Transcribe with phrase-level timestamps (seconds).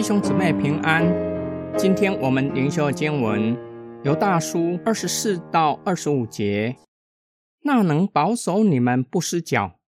[0.00, 1.04] 弟兄姊妹平安。
[1.76, 3.54] 今天我们灵修的经文
[4.02, 6.74] 由大书二十四到二十五节。
[7.64, 9.78] 那能保守你们不失脚，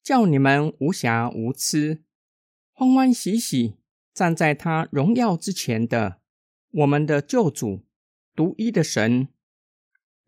[0.00, 2.04] 叫你们无瑕无疵，
[2.72, 3.74] 欢欢喜喜
[4.14, 6.20] 站在他荣耀之前的
[6.70, 7.84] 我们的救主，
[8.36, 9.26] 独一的神，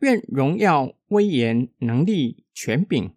[0.01, 3.15] 愿荣耀、威严、能力、权柄，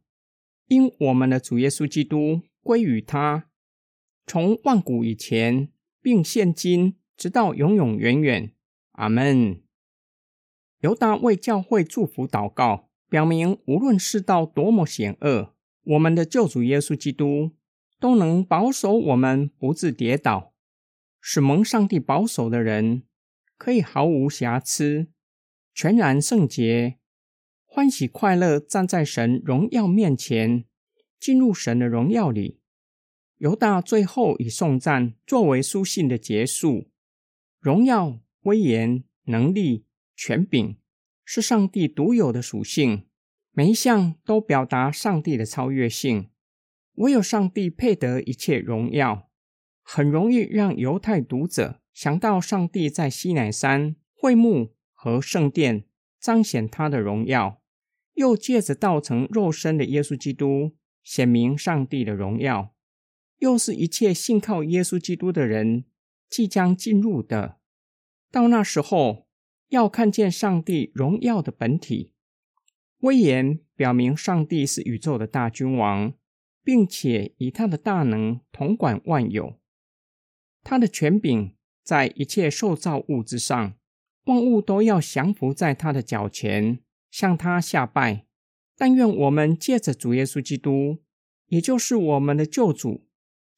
[0.67, 3.49] 因我们的主耶稣基督归于他，
[4.27, 5.69] 从万古以前。
[6.03, 8.53] 并现今，直到永永远远。
[8.91, 9.63] 阿门。
[10.81, 17.51] 犹大为教会祝福祷告，表明无论世道多么险恶，我们的救主耶稣基督
[18.01, 20.53] 都能保守我们不致跌倒，
[21.21, 23.03] 使蒙上帝保守的人
[23.57, 25.07] 可以毫无瑕疵、
[25.73, 26.99] 全然圣洁、
[27.65, 30.65] 欢喜快乐站在神荣耀面前，
[31.17, 32.59] 进入神的荣耀里。
[33.43, 36.89] 犹大最后以颂赞作为书信的结束。
[37.59, 40.77] 荣耀、威严、能力、权柄
[41.25, 43.05] 是上帝独有的属性，
[43.51, 46.29] 每一项都表达上帝的超越性。
[46.93, 49.29] 唯有上帝配得一切荣耀，
[49.81, 55.83] 很容易让犹太读者想到上帝在西乃山会幕和圣殿
[56.17, 57.61] 彰显他的荣耀，
[58.13, 62.72] 又借着道成肉身的耶稣基督显明上帝的荣耀。
[63.39, 65.85] 又是一切信靠耶稣基督的人
[66.29, 67.57] 即将进入的。
[68.31, 69.27] 到那时候，
[69.69, 72.13] 要看见上帝荣耀的本体，
[72.99, 76.13] 威严表明上帝是宇宙的大君王，
[76.63, 79.59] 并且以他的大能统管万有。
[80.63, 83.75] 他的权柄在一切受造物之上，
[84.25, 86.79] 万物都要降服在他的脚前，
[87.11, 88.25] 向他下拜。
[88.75, 91.03] 但愿我们借着主耶稣基督，
[91.47, 93.05] 也就是我们的救主。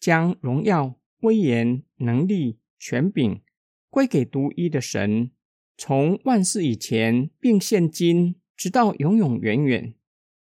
[0.05, 3.41] 将荣耀、威严、能力、权柄
[3.89, 5.31] 归给独一的神，
[5.75, 9.95] 从万世以前，并现今，直到永永远远，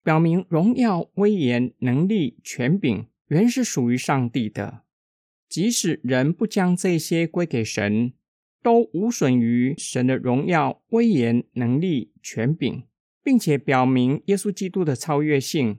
[0.03, 4.83] 表明荣耀、威严、能力、权柄原是属于上帝的。
[5.49, 8.13] 即使人不将这些归给神，
[8.61, 12.83] 都无损于神的荣耀、威严、能力、权柄，
[13.23, 15.79] 并且表明耶稣基督的超越性，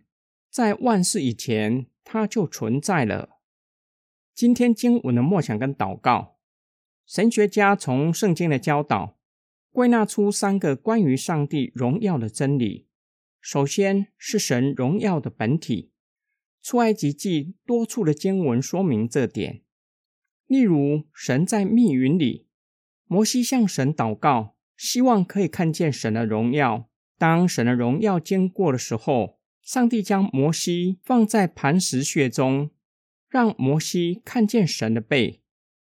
[0.50, 3.35] 在万世以前他就存在了。
[4.36, 6.36] 今天经文的默想跟祷告，
[7.06, 9.18] 神学家从圣经的教导
[9.72, 12.90] 归纳出三个关于上帝荣耀的真理。
[13.40, 15.94] 首先是神荣耀的本体，
[16.62, 19.62] 出埃及记多处的经文说明这点。
[20.48, 22.50] 例如，神在密云里，
[23.06, 26.90] 摩西向神祷告，希望可以看见神的荣耀。
[27.18, 32.72] 当神的荣耀经过的时候，上帝将摩西放在磐石穴中。
[33.36, 35.42] 让摩西看见神的背。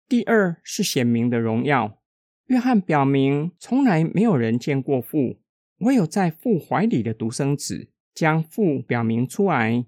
[0.09, 1.99] 第二是显明的荣耀。
[2.47, 5.39] 约翰表明，从来没有人见过父，
[5.81, 9.85] 唯有在父怀里的独生子将父表明出来，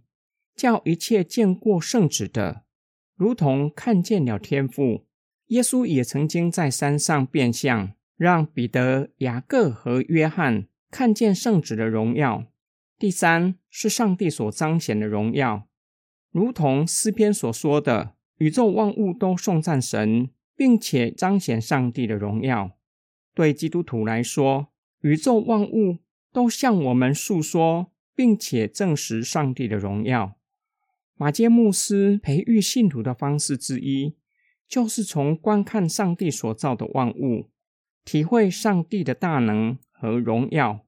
[0.54, 2.64] 叫一切见过圣子的，
[3.16, 5.06] 如同看见了天父。
[5.46, 12.44] 耶稣也曾经在山上变相，让彼得、雅各和约翰看见圣子的荣耀。
[12.98, 15.66] 第三是上帝所彰显的荣耀。
[16.34, 22.72] 如同诗篇所说的，宇宙万物都颂赞神，并且彰显上帝的荣耀。
[23.32, 24.66] 对基督徒来说，
[25.02, 25.98] 宇宙万物
[26.32, 30.36] 都向我们诉说，并且证实上帝的荣耀。
[31.14, 34.16] 马街牧师培育信徒的方式之一，
[34.66, 37.48] 就是从观看上帝所造的万物，
[38.04, 40.84] 体会上帝的大能和荣耀。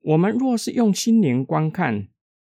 [0.00, 2.08] 我们若是用心灵观看，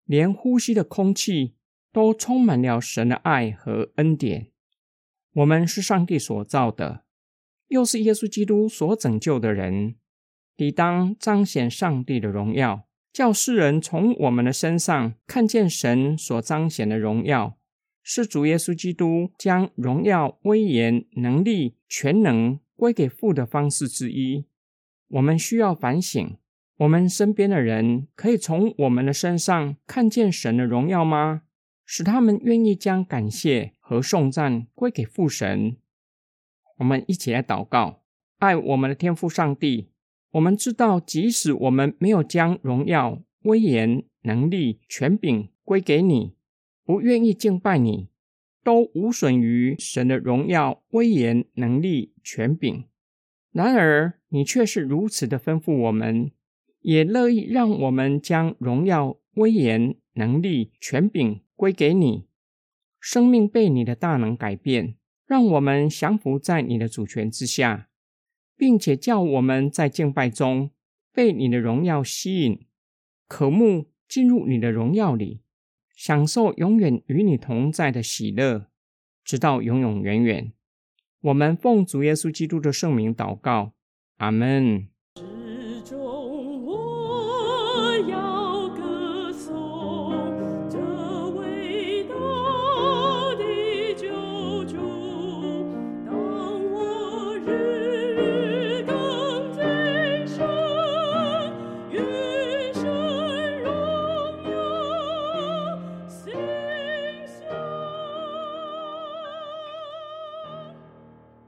[0.05, 1.53] 连呼吸的空气。
[1.95, 4.47] 都充满了神的爱和恩典。
[5.31, 7.05] 我们是上帝所造的，
[7.69, 9.95] 又是耶稣基督所拯救的人，
[10.57, 17.57] 理当彰显上帝的荣耀，叫世人从我们的身上看见神所彰显的荣耀，
[18.03, 24.43] 是主耶稣基督将荣耀、威严、能力、全能归给父的方式之一。
[25.07, 26.35] 我们需要反省：
[26.79, 31.43] 我们身边的人可以从我们的身上看见神的荣耀吗？
[31.85, 35.77] 使他们愿意将感谢和颂赞归给父神。
[36.77, 38.01] 我们一起来祷告：
[38.39, 39.91] 爱我们的天父上帝。
[40.31, 46.35] 我们知道，即使我们没有将荣耀、威严、能力、权柄归给你，
[46.83, 48.09] 不愿意敬拜你，
[48.61, 52.83] 都无损于神的荣耀、威严、能力、权柄。
[53.53, 56.31] 然而，你却是如此的吩咐我们，
[56.81, 61.39] 也乐意让我们将荣耀、威严、能力、权柄。
[61.55, 62.27] 归给你，
[62.99, 67.89] 生命被你的大能改变，让我们降服在你的主权之下，
[68.57, 70.71] 并且叫我们在敬拜中
[71.13, 72.65] 被你的荣耀吸引，
[73.27, 75.41] 渴慕进入你的荣耀里，
[75.95, 78.67] 享受永远与你同在的喜乐，
[79.23, 80.51] 直到永永远远。
[81.21, 83.73] 我们奉主耶稣基督的圣名祷告，
[84.17, 84.94] 阿门。